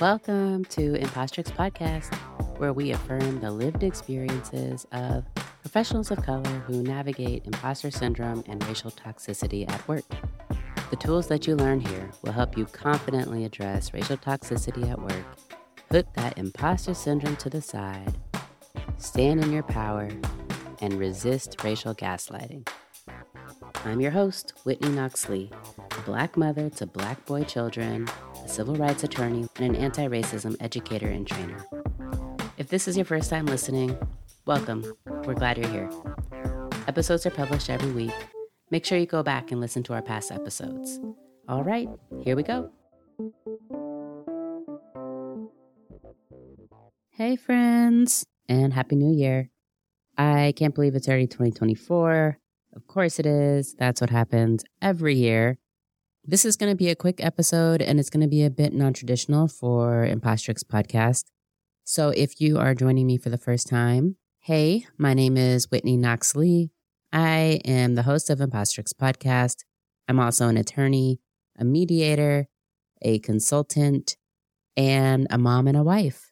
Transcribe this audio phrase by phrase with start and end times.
[0.00, 2.14] Welcome to Impostrix Podcast,
[2.58, 5.24] where we affirm the lived experiences of
[5.60, 10.04] professionals of color who navigate imposter syndrome and racial toxicity at work.
[10.90, 15.24] The tools that you learn here will help you confidently address racial toxicity at work,
[15.90, 18.16] put that imposter syndrome to the side,
[18.98, 20.08] stand in your power,
[20.80, 22.68] and resist racial gaslighting.
[23.84, 25.50] I'm your host, Whitney Knox Lee,
[25.90, 28.08] a black mother to black boy children
[28.48, 31.64] civil rights attorney, and an anti racism educator and trainer.
[32.56, 33.96] If this is your first time listening,
[34.46, 34.84] welcome.
[35.24, 35.90] We're glad you're here.
[36.88, 38.14] Episodes are published every week.
[38.70, 40.98] Make sure you go back and listen to our past episodes.
[41.48, 41.88] All right,
[42.22, 42.70] here we go.
[47.10, 49.50] Hey, friends, and Happy New Year.
[50.16, 52.38] I can't believe it's already 2024.
[52.74, 53.74] Of course it is.
[53.78, 55.58] That's what happens every year.
[56.30, 58.74] This is going to be a quick episode and it's going to be a bit
[58.74, 61.24] non traditional for Impostrix podcast.
[61.84, 65.96] So if you are joining me for the first time, hey, my name is Whitney
[65.96, 66.70] Knox Lee.
[67.14, 69.64] I am the host of Impostrix podcast.
[70.06, 71.18] I'm also an attorney,
[71.58, 72.48] a mediator,
[73.00, 74.18] a consultant,
[74.76, 76.30] and a mom and a wife.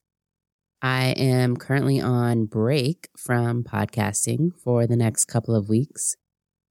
[0.83, 6.17] I am currently on break from podcasting for the next couple of weeks.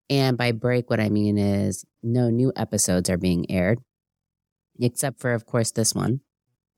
[0.10, 3.80] And by break, what I mean is no new episodes are being aired,
[4.80, 6.22] except for, of course, this one.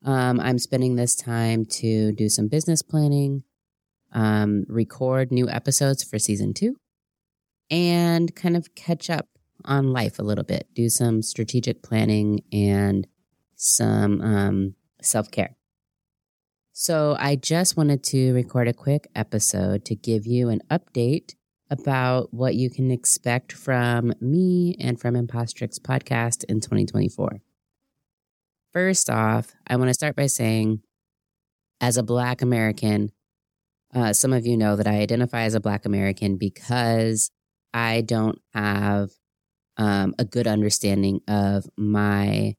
[0.05, 3.43] Um, I'm spending this time to do some business planning,
[4.13, 6.77] um, record new episodes for season two,
[7.69, 9.27] and kind of catch up
[9.65, 13.07] on life a little bit, do some strategic planning and
[13.55, 15.57] some um, self care.
[16.71, 21.33] So, I just wanted to record a quick episode to give you an update
[21.69, 27.41] about what you can expect from me and from Impostrix podcast in 2024.
[28.73, 30.81] First off, I want to start by saying,
[31.81, 33.11] as a Black American,
[33.93, 37.31] uh, some of you know that I identify as a Black American because
[37.73, 39.11] I don't have
[39.77, 42.55] um, a good understanding of my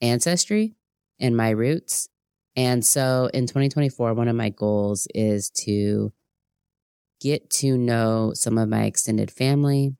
[0.00, 0.76] ancestry
[1.18, 2.08] and my roots.
[2.56, 6.12] And so in 2024, one of my goals is to
[7.20, 9.96] get to know some of my extended family,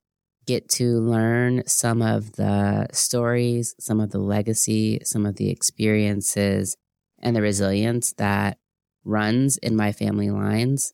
[0.46, 6.76] get to learn some of the stories, some of the legacy, some of the experiences,
[7.20, 8.58] and the resilience that
[9.04, 10.92] runs in my family lines.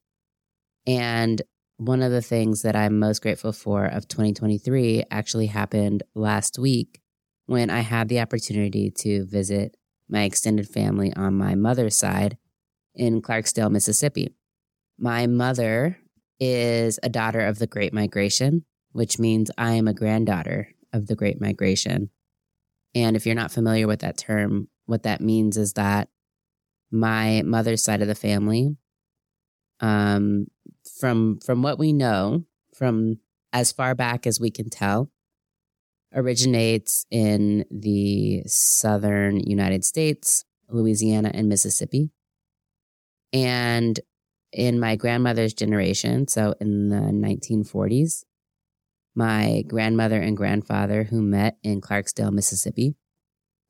[0.86, 1.42] And
[1.76, 7.00] one of the things that I'm most grateful for of 2023 actually happened last week
[7.46, 9.76] when I had the opportunity to visit
[10.08, 12.38] my extended family on my mother's side
[12.94, 14.34] in Clarksdale, Mississippi.
[14.98, 15.98] My mother
[16.40, 21.16] is a daughter of the Great Migration, which means I am a granddaughter of the
[21.16, 22.10] Great Migration.
[22.94, 26.08] And if you're not familiar with that term, what that means is that
[26.90, 28.76] my mother's side of the family,
[29.80, 30.46] um,
[31.00, 32.44] from from what we know,
[32.74, 33.18] from
[33.52, 35.10] as far back as we can tell,
[36.14, 42.10] originates in the southern United States, Louisiana, and Mississippi.
[43.32, 43.98] And
[44.54, 48.24] in my grandmother's generation, so in the 1940s,
[49.14, 52.94] my grandmother and grandfather, who met in Clarksdale, Mississippi,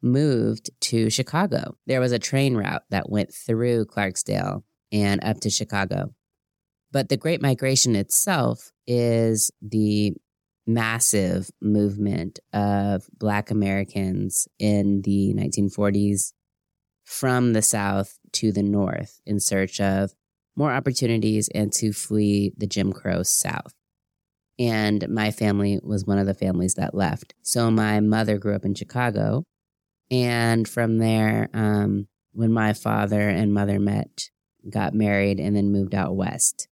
[0.02, 1.76] moved to Chicago.
[1.86, 4.62] There was a train route that went through Clarksdale
[4.92, 6.14] and up to Chicago.
[6.92, 10.12] But the Great Migration itself is the
[10.66, 16.32] massive movement of Black Americans in the 1940s
[17.04, 20.14] from the South to the North in search of
[20.56, 23.72] more opportunities and to flee the Jim Crow South.
[24.58, 27.34] And my family was one of the families that left.
[27.42, 29.44] So my mother grew up in Chicago.
[30.10, 34.30] And from there, um, when my father and mother met,
[34.68, 36.68] got married, and then moved out west,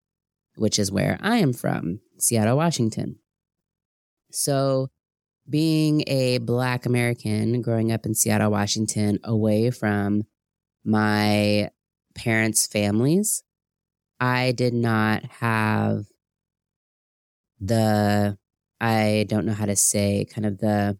[0.57, 3.19] which is where I am from, Seattle, Washington.
[4.31, 4.89] So,
[5.49, 10.25] being a Black American growing up in Seattle, Washington, away from
[10.85, 11.71] my
[12.15, 13.43] parents' families,
[14.23, 16.05] I did not have
[17.61, 18.39] the,
[18.81, 20.97] I don't know how to say, kind of the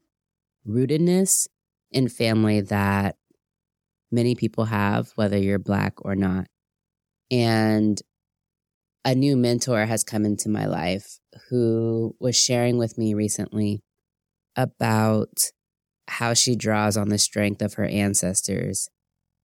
[0.69, 1.47] rootedness
[1.93, 3.15] in family that
[4.11, 6.49] many people have, whether you're Black or not.
[7.31, 8.03] And
[9.05, 13.85] a new mentor has come into my life who was sharing with me recently
[14.57, 15.53] about
[16.09, 18.89] how she draws on the strength of her ancestors.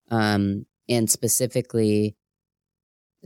[0.09, 2.15] Um, and specifically,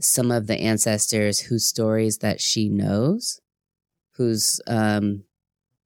[0.00, 3.40] some of the ancestors whose stories that she knows,
[4.16, 5.24] whose um,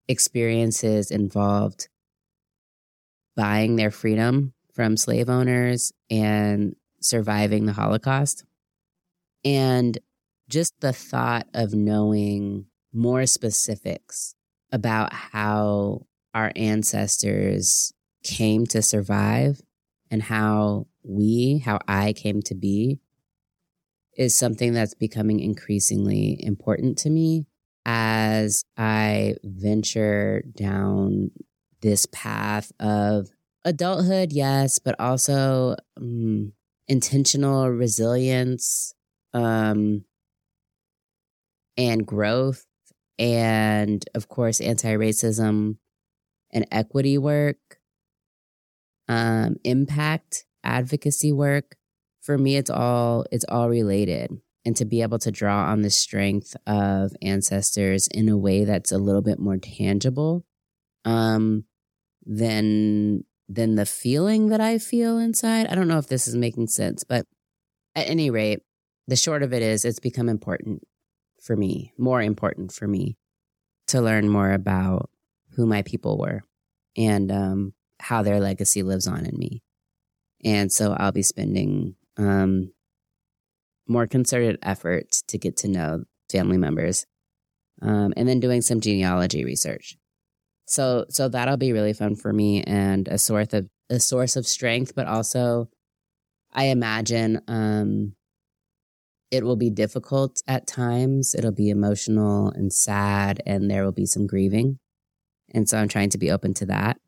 [0.09, 1.89] experiences involved
[3.37, 8.45] buying their freedom from slave owners and surviving the Holocaust.
[9.45, 9.99] And
[10.49, 14.35] just the thought of knowing more specifics
[14.73, 17.93] about how our ancestors
[18.25, 19.61] came to survive
[20.11, 23.01] and how we, how I came to be,
[24.17, 27.47] is something that's becoming increasingly important to me
[27.85, 31.31] as I venture down
[31.83, 33.29] this path of
[33.65, 36.53] adulthood, yes, but also um,
[36.89, 38.95] intentional resilience
[39.35, 40.05] um,
[41.77, 42.65] and growth,
[43.19, 45.77] and of course, anti racism
[46.53, 47.59] and equity work,
[49.09, 51.77] um, impact advocacy work.
[52.27, 55.91] For me, it's all it's all related and to be able to draw on the
[55.91, 60.45] strength of ancestors in a way that's a little bit more tangible
[61.05, 61.67] um,
[62.27, 65.69] than than the feeling that I feel inside.
[65.69, 67.27] I don't know if this is making sense, but
[67.95, 68.59] at any rate,
[69.07, 70.83] the short of it is it's become important
[71.41, 73.17] for me, more important for me
[73.87, 75.11] to learn more about
[75.51, 76.43] who my people were
[76.97, 79.63] and um, how their legacy lives on in me.
[80.45, 82.73] And so I'll be spending um,
[83.89, 87.07] more concerted effort to get to know family members,
[87.83, 89.97] um, and then doing some genealogy research.
[90.67, 94.47] So, so that'll be really fun for me and a source of a source of
[94.47, 95.69] strength, but also,
[96.53, 98.15] I imagine um,
[99.31, 101.35] it will be difficult at times.
[101.37, 104.79] It'll be emotional and sad, and there will be some grieving.
[105.55, 106.99] And so I'm trying to be open to that.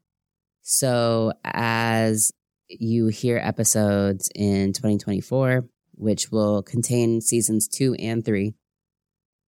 [0.62, 2.30] So as
[2.68, 8.54] you hear episodes in 2024, which will contain seasons two and three.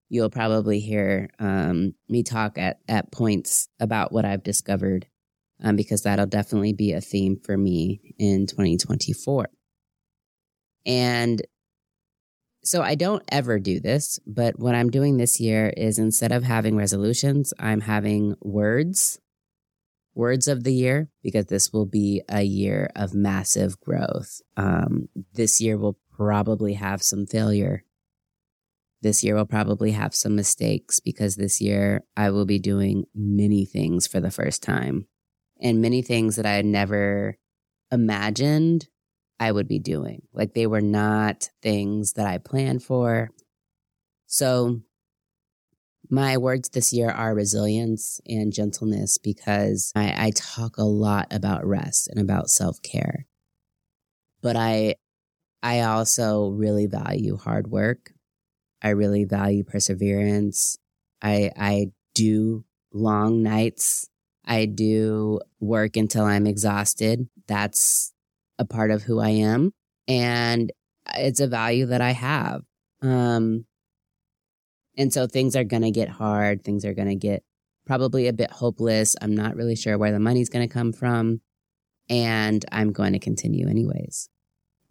[0.08, 5.06] You'll probably hear um, me talk at, at points about what I've discovered
[5.62, 9.48] um, because that'll definitely be a theme for me in 2024.
[10.86, 11.42] And
[12.62, 16.42] so I don't ever do this, but what I'm doing this year is instead of
[16.42, 19.18] having resolutions, I'm having words,
[20.20, 24.42] words of the year, because this will be a year of massive growth.
[24.56, 27.84] Um, this year will probably have some failure.
[29.00, 33.64] This year will probably have some mistakes because this year I will be doing many
[33.64, 35.06] things for the first time
[35.58, 37.38] and many things that I had never
[37.90, 38.88] imagined
[39.38, 40.22] I would be doing.
[40.34, 43.30] Like they were not things that I planned for.
[44.26, 44.82] So
[46.10, 51.64] my words this year are resilience and gentleness because I, I talk a lot about
[51.66, 53.26] rest and about self care.
[54.42, 54.96] But I
[55.62, 58.12] I also really value hard work.
[58.82, 60.78] I really value perseverance.
[61.22, 64.08] I, I do long nights.
[64.44, 67.28] I do work until I'm exhausted.
[67.46, 68.12] That's
[68.58, 69.72] a part of who I am.
[70.08, 70.72] And
[71.14, 72.62] it's a value that I have.
[73.02, 73.66] Um,
[74.96, 76.64] and so things are going to get hard.
[76.64, 77.42] Things are going to get
[77.86, 79.16] probably a bit hopeless.
[79.20, 81.40] I'm not really sure where the money's going to come from.
[82.08, 84.28] And I'm going to continue anyways.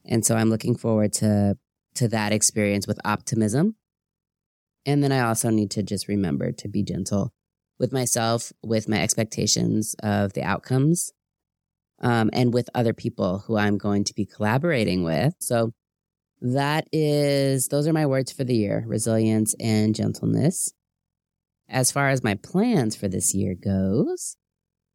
[0.06, 1.58] And so I'm looking forward to
[1.96, 3.76] to that experience with optimism.
[4.86, 7.34] And then I also need to just remember to be gentle
[7.78, 11.12] with myself, with my expectations of the outcomes,
[12.02, 15.36] um, and with other people who I'm going to be collaborating with.
[15.40, 15.74] So
[16.42, 20.74] that is, those are my words for the year resilience and gentleness.
[21.68, 24.38] As far as my plans for this year goes,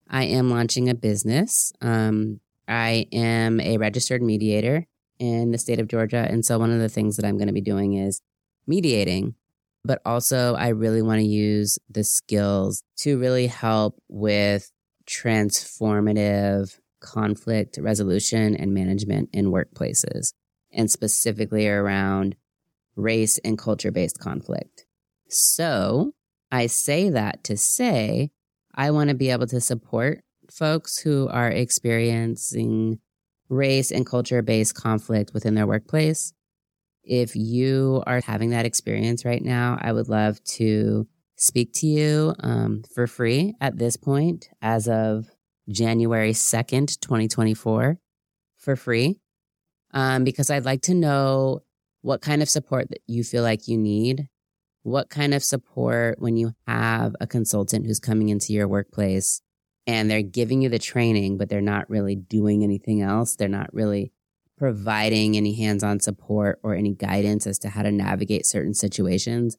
[0.09, 1.73] I am launching a business.
[1.81, 4.87] Um, I am a registered mediator
[5.19, 6.27] in the state of Georgia.
[6.29, 8.21] And so one of the things that I'm going to be doing is
[8.67, 9.35] mediating,
[9.85, 14.71] but also I really want to use the skills to really help with
[15.07, 20.33] transformative conflict resolution and management in workplaces,
[20.75, 22.37] and specifically around
[22.97, 24.87] race and culture based conflict.
[25.29, 26.13] So
[26.51, 28.31] I say that to say
[28.75, 32.99] I want to be able to support folks who are experiencing
[33.49, 36.33] race and culture based conflict within their workplace.
[37.03, 42.35] If you are having that experience right now, I would love to speak to you
[42.41, 45.27] um, for free at this point as of
[45.69, 47.99] January 2nd, 2024,
[48.57, 49.21] for free,
[49.95, 51.63] um, because I'd like to know
[52.03, 54.29] what kind of support that you feel like you need.
[54.83, 59.41] What kind of support when you have a consultant who's coming into your workplace
[59.87, 63.37] and they're giving you the training, but they're not really doing anything else.
[63.37, 64.13] They're not really
[64.59, 69.57] providing any hands on support or any guidance as to how to navigate certain situations.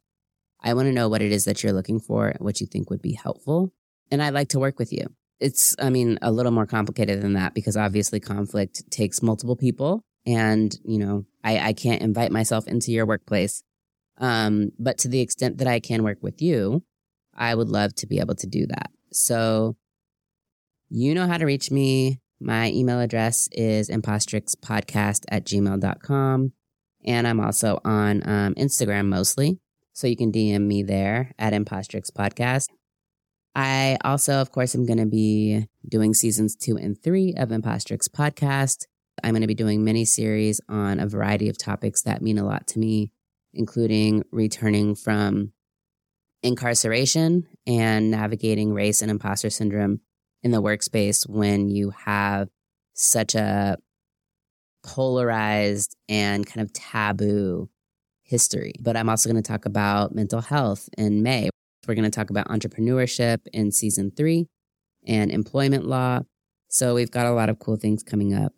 [0.62, 3.02] I want to know what it is that you're looking for, what you think would
[3.02, 3.74] be helpful.
[4.12, 5.08] And I'd like to work with you.
[5.40, 10.04] it's, I mean, a little more complicated than that because obviously conflict takes multiple people.
[10.26, 13.64] And, you know, I, I can't invite myself into your workplace.
[14.18, 16.84] Um, but to the extent that I can work with you,
[17.36, 18.92] I would love to be able to do that.
[19.12, 19.76] So
[20.90, 22.22] you know how to reach me.
[22.40, 26.54] My email address is impostrixpodcast at gmail.com.
[27.06, 29.60] And I'm also on um, Instagram mostly.
[29.94, 32.68] So you can DM me there at Impostrix Podcast.
[33.56, 38.10] I also, of course, am going to be doing seasons two and three of Impostrix
[38.10, 38.86] Podcast.
[39.26, 42.46] I'm going to be doing mini series on a variety of topics that mean a
[42.46, 43.12] lot to me,
[43.56, 45.52] including returning from
[46.44, 50.02] incarceration and navigating race and imposter syndrome
[50.44, 52.50] in the workspace when you have
[52.94, 53.78] such a
[54.86, 57.68] polarized and kind of taboo
[58.22, 58.74] history.
[58.80, 61.50] But I'm also going to talk about mental health in May.
[61.88, 64.46] We're going to talk about entrepreneurship in season three
[65.08, 66.20] and employment law.
[66.68, 68.54] So we've got a lot of cool things coming up.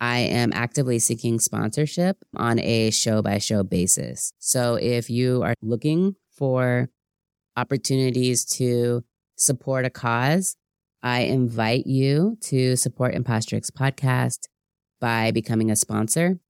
[0.00, 4.32] I am actively seeking sponsorship on a show by show basis.
[4.38, 6.90] So if you are looking for
[7.56, 9.04] opportunities to
[9.36, 10.56] support a cause,
[11.02, 14.48] I invite you to support Impostrix podcast
[15.00, 16.40] by becoming a sponsor.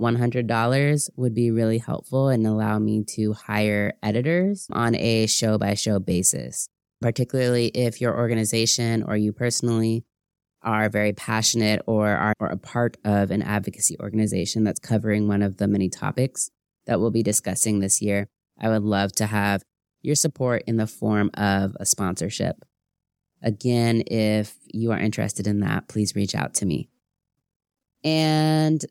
[0.00, 5.74] $100 would be really helpful and allow me to hire editors on a show by
[5.74, 6.68] show basis,
[7.00, 10.04] particularly if your organization or you personally
[10.66, 15.56] are very passionate or are, a part of an advocacy organization that's covering one of
[15.56, 16.50] the many topics
[16.86, 18.28] that we'll be discussing this year.
[18.60, 19.62] I would love to have
[20.02, 22.56] your support in the form of a sponsorship.
[23.42, 26.88] Again, if you are interested in that, please reach out to me.
[28.02, 28.84] And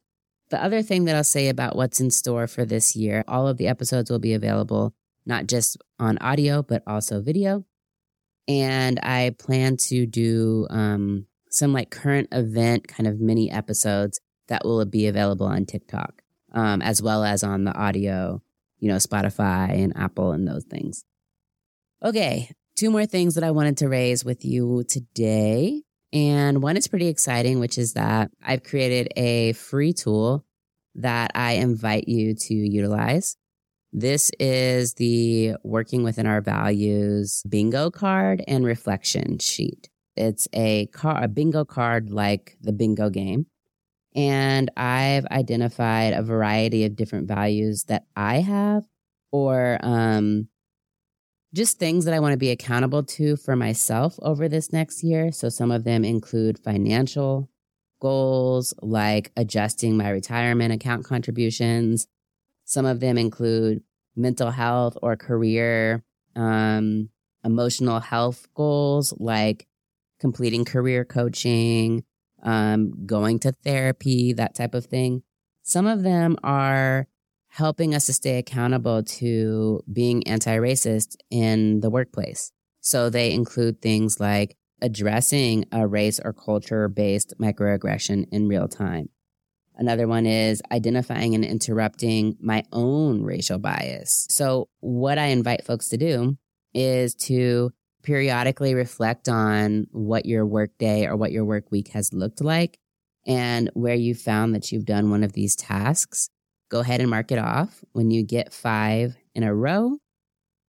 [0.50, 3.58] the other thing that I'll say about what's in store for this year, all of
[3.58, 4.94] the episodes will be available
[5.25, 7.65] not just on audio, but also video.
[8.48, 14.19] And I plan to do um, some like current event kind of mini episodes
[14.50, 16.21] that will be available on TikTok,
[16.51, 18.41] um, as well as on the audio,
[18.79, 21.05] you know, Spotify and Apple and those things.
[22.03, 25.83] Okay, two more things that I wanted to raise with you today.
[26.12, 30.45] And one is pretty exciting, which is that I've created a free tool
[30.95, 33.38] that I invite you to utilize.
[33.93, 39.89] This is the Working Within Our Values bingo card and reflection sheet.
[40.15, 43.48] It's a, car, a bingo card like the bingo game.
[44.15, 48.86] And I've identified a variety of different values that I have
[49.31, 50.48] or um,
[51.53, 55.31] just things that I want to be accountable to for myself over this next year.
[55.31, 57.50] So some of them include financial
[58.01, 62.07] goals, like adjusting my retirement account contributions.
[62.65, 63.84] Some of them include
[64.15, 66.03] mental health or career,
[66.36, 67.10] um,
[67.43, 69.67] emotional health goals, like
[70.19, 72.03] completing career coaching,
[72.43, 75.24] um, going to therapy, that type of thing.
[75.63, 77.07] Some of them are
[77.48, 82.51] helping us to stay accountable to being anti racist in the workplace.
[82.81, 89.10] So they include things like addressing a race or culture based microaggression in real time.
[89.77, 94.27] Another one is identifying and interrupting my own racial bias.
[94.29, 96.38] So, what I invite folks to do
[96.74, 97.72] is to
[98.05, 102.79] periodically reflect on what your workday or what your work week has looked like
[103.27, 106.29] and where you found that you've done one of these tasks
[106.69, 107.83] Go ahead and mark it off.
[107.91, 109.97] When you get five in a row,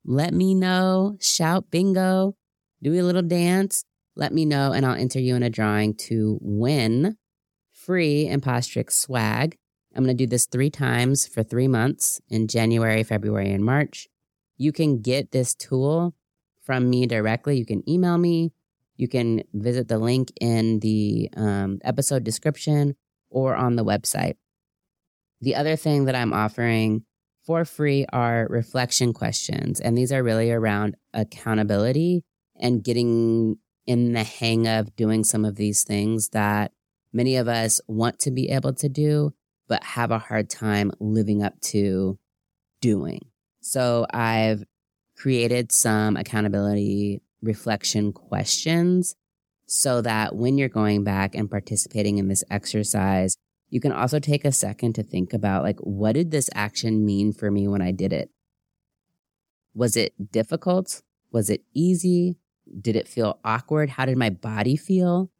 [0.03, 1.17] let me know.
[1.21, 2.35] Shout bingo.
[2.83, 3.83] Do a little dance.
[4.15, 7.17] Let me know, and I'll enter you in a drawing to win
[7.71, 9.57] free Impostrix swag.
[9.95, 14.07] I'm going to do this three times for three months in January, February, and March.
[14.57, 16.13] You can get this tool
[16.65, 17.57] from me directly.
[17.57, 18.51] You can email me.
[18.97, 22.95] You can visit the link in the um, episode description
[23.29, 24.35] or on the website.
[25.41, 27.03] The other thing that I'm offering
[27.45, 29.79] for free are reflection questions.
[29.79, 32.23] And these are really around accountability
[32.55, 36.71] and getting in the hang of doing some of these things that
[37.13, 39.33] many of us want to be able to do,
[39.67, 42.17] but have a hard time living up to
[42.81, 43.19] doing.
[43.61, 44.63] So I've
[45.15, 49.15] created some accountability reflection questions
[49.65, 53.37] so that when you're going back and participating in this exercise,
[53.69, 57.33] you can also take a second to think about like, what did this action mean
[57.33, 58.29] for me when I did it?
[59.73, 61.01] Was it difficult?
[61.31, 62.37] Was it easy?
[62.81, 63.91] Did it feel awkward?
[63.91, 65.31] How did my body feel?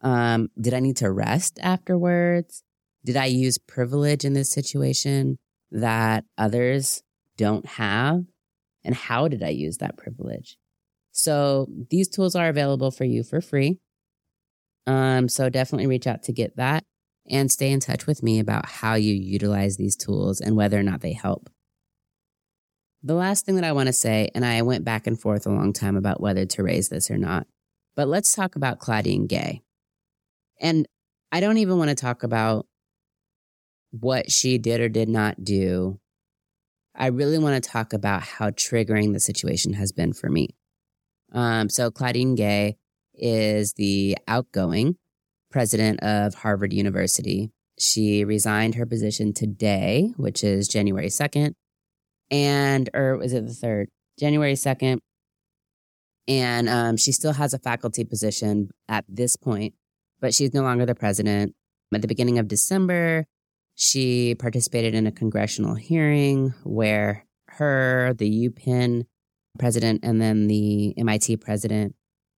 [0.00, 2.62] Um, did I need to rest afterwards?
[3.04, 5.38] Did I use privilege in this situation
[5.70, 7.02] that others
[7.36, 8.24] don't have?
[8.86, 10.56] And how did I use that privilege?
[11.12, 13.80] So these tools are available for you for free.
[14.86, 16.84] Um, so definitely reach out to get that
[17.28, 20.82] and stay in touch with me about how you utilize these tools and whether or
[20.82, 21.50] not they help.
[23.02, 25.50] The last thing that I want to say, and I went back and forth a
[25.50, 27.46] long time about whether to raise this or not,
[27.94, 29.62] but let's talk about Claudine Gay.
[30.60, 30.86] And
[31.32, 32.66] I don't even want to talk about
[33.90, 35.98] what she did or did not do.
[36.98, 40.56] I really want to talk about how triggering the situation has been for me.
[41.32, 42.78] Um, so, Claudine Gay
[43.14, 44.96] is the outgoing
[45.50, 47.50] president of Harvard University.
[47.78, 51.52] She resigned her position today, which is January 2nd.
[52.30, 53.86] And, or was it the 3rd?
[54.18, 54.98] January 2nd.
[56.28, 59.74] And um, she still has a faculty position at this point,
[60.20, 61.54] but she's no longer the president.
[61.94, 63.26] At the beginning of December,
[63.76, 69.04] she participated in a congressional hearing where her, the UPenn
[69.58, 71.94] president, and then the MIT president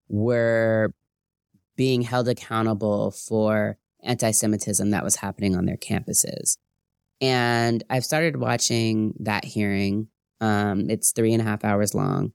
[0.08, 0.92] were
[1.76, 6.56] being held accountable for anti Semitism that was happening on their campuses.
[7.20, 10.08] And I've started watching that hearing.
[10.40, 12.32] Um, it's three and a half hours long.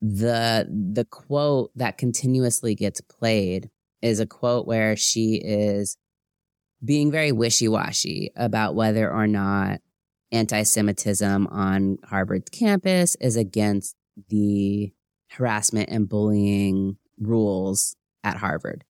[0.00, 3.68] The the quote that continuously gets played
[4.00, 5.98] is a quote where she is
[6.84, 9.80] being very wishy washy about whether or not
[10.32, 13.96] anti Semitism on Harvard's campus is against
[14.28, 14.92] the
[15.30, 18.84] harassment and bullying rules at Harvard.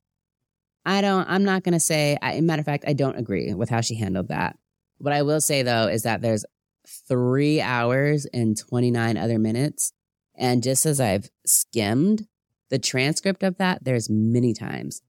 [0.85, 3.68] I don't, I'm not going to say, I, matter of fact, I don't agree with
[3.68, 4.56] how she handled that.
[4.99, 6.44] What I will say though is that there's
[6.87, 9.92] three hours and 29 other minutes.
[10.35, 12.26] And just as I've skimmed
[12.70, 15.02] the transcript of that, there's many times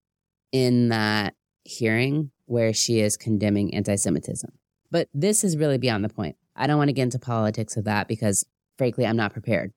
[0.51, 4.51] in that hearing where she is condemning anti Semitism.
[4.91, 6.35] But this is really beyond the point.
[6.55, 8.45] I don't want to get into politics of that because,
[8.77, 9.71] frankly, I'm not prepared.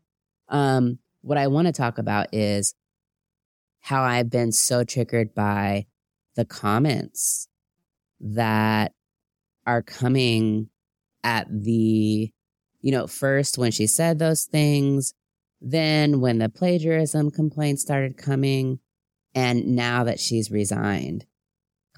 [0.49, 2.75] Um, what I want to talk about is
[3.81, 5.87] how I've been so triggered by
[6.35, 7.49] the comments
[8.21, 8.93] that
[9.67, 10.69] are coming
[11.23, 12.33] at the,
[12.81, 15.15] you know, first when she said those things,
[15.61, 18.81] then when the plagiarism complaints started coming,
[19.33, 21.25] and now that she's resigned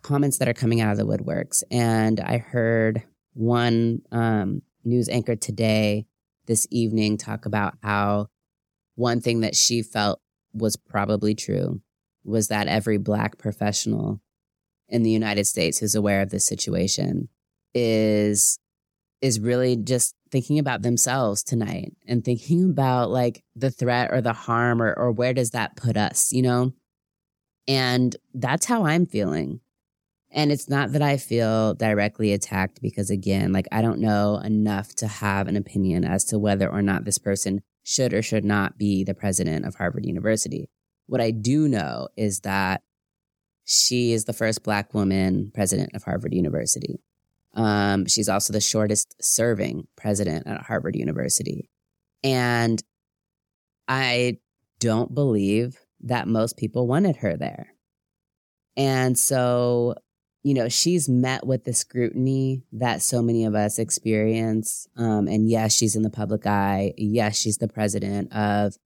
[0.06, 1.64] comments that are coming out of the woodworks.
[1.70, 3.02] And I heard
[3.34, 6.06] one um, news anchor today,
[6.46, 8.28] this evening, talk about how
[8.94, 10.20] one thing that she felt
[10.52, 11.80] was probably true
[12.24, 14.20] was that every Black professional
[14.88, 17.28] in the United States who's aware of this situation
[17.74, 18.58] is
[19.22, 24.32] is really just thinking about themselves tonight and thinking about like the threat or the
[24.32, 26.72] harm or or where does that put us, you know?
[27.66, 29.60] And that's how I'm feeling.
[30.32, 34.94] And it's not that I feel directly attacked because, again, like I don't know enough
[34.96, 38.76] to have an opinion as to whether or not this person should or should not
[38.76, 40.68] be the president of Harvard University.
[41.06, 42.82] What I do know is that
[43.64, 47.00] she is the first Black woman president of Harvard University.
[47.54, 51.70] Um, she's also the shortest serving president at Harvard University.
[52.22, 52.82] And
[53.88, 54.38] I
[54.78, 57.72] don't believe that most people wanted her there.
[58.76, 59.94] And so
[60.46, 64.86] you know, she's met with the scrutiny that so many of us experience.
[64.96, 66.94] Um, and yes, she's in the public eye.
[66.96, 68.76] Yes, she's the president of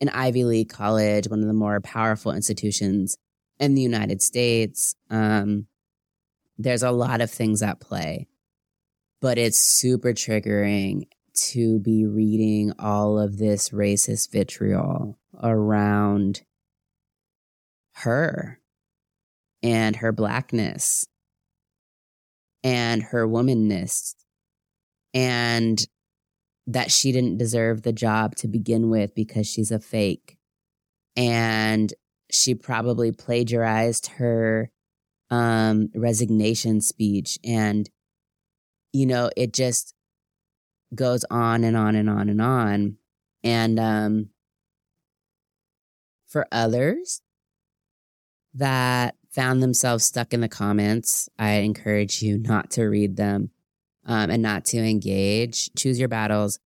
[0.00, 3.18] an Ivy League college, one of the more powerful institutions
[3.58, 4.94] in the United States.
[5.10, 5.66] Um,
[6.56, 8.26] there's a lot of things at play,
[9.20, 11.02] but it's super triggering
[11.50, 16.40] to be reading all of this racist vitriol around
[17.96, 18.58] her
[19.62, 21.04] and her blackness
[22.62, 24.14] and her womanness
[25.14, 25.86] and
[26.66, 30.36] that she didn't deserve the job to begin with because she's a fake.
[31.16, 31.92] And
[32.30, 34.70] she probably plagiarized her
[35.30, 37.38] um, resignation speech.
[37.44, 37.90] And,
[38.92, 39.94] you know, it just
[40.94, 42.96] goes on and on and on and on.
[43.42, 44.28] And um,
[46.28, 47.22] for others
[48.54, 53.50] that found themselves stuck in the comments, I encourage you not to read them
[54.04, 55.70] um, and not to engage.
[55.76, 56.58] Choose your battles,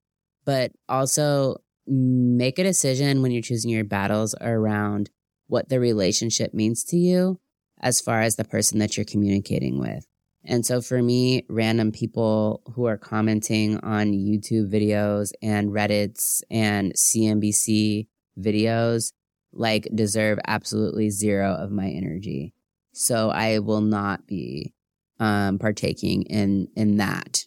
[0.45, 5.11] but also make a decision when you're choosing your battles around
[5.49, 7.39] what the relationship means to you
[7.81, 10.07] as far as the person that you're communicating with.
[10.47, 16.93] And so for me, random people who are commenting on YouTube videos and Reddits and
[16.95, 18.07] CNBC
[18.39, 19.13] videos
[19.53, 22.54] like deserve absolutely zero of my energy.
[22.95, 24.73] So I will not be
[25.21, 27.45] um, partaking in in that.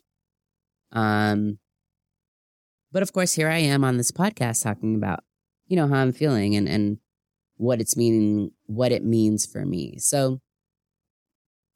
[0.91, 1.59] Um,
[2.91, 5.23] but of course, here I am on this podcast talking about
[5.67, 6.97] you know, how I'm feeling and, and
[7.57, 9.97] what it's meaning, what it means for me.
[9.99, 10.39] So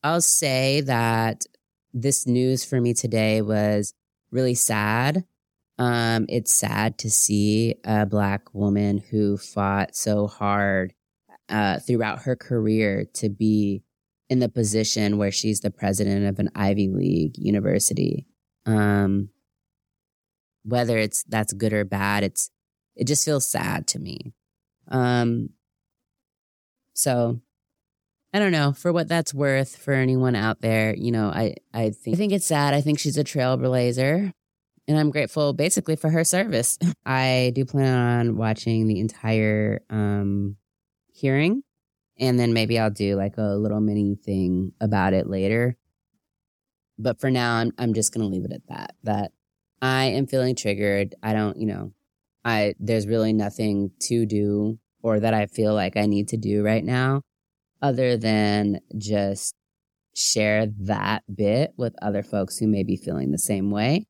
[0.04, 1.46] I'll say that
[1.94, 3.94] this news for me today was
[4.32, 5.26] really sad.
[5.78, 10.94] Um, it's sad to see a black woman who fought so hard
[11.52, 13.84] uh, throughout her career to be
[14.30, 18.26] in the position where she's the president of an Ivy League university.
[18.66, 19.30] Um,
[20.64, 22.50] whether it's that's good or bad, it's
[22.96, 24.34] it just feels sad to me.
[24.88, 25.50] Um,
[26.94, 27.42] so
[28.34, 30.96] I don't know for what that's worth for anyone out there.
[30.96, 32.74] You know, I I think I think it's sad.
[32.74, 34.32] I think she's a trailblazer,
[34.88, 36.78] and I'm grateful basically for her service.
[37.06, 40.56] I do plan on watching the entire um,
[41.22, 41.64] hearing
[42.22, 45.76] and then maybe I'll do like a little mini thing about it later.
[46.98, 48.96] But for now, I'm I'm just gonna leave it at that.
[49.04, 49.32] That
[49.82, 51.16] I am feeling triggered.
[51.24, 51.94] I don't, you know,
[52.46, 56.64] I there's really nothing to do or that I feel like I need to do
[56.64, 57.24] right now,
[57.82, 59.56] other than just
[60.16, 64.06] share that bit with other folks who may be feeling the same way.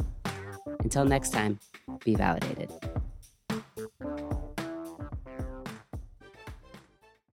[0.81, 1.61] Until next time,
[2.05, 2.71] be validated.